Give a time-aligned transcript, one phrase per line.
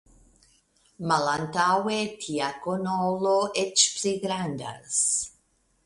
[1.11, 5.03] Malantaŭe tia konolo eĉ pli grandas.